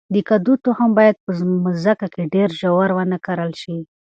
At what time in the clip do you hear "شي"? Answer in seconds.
3.61-3.77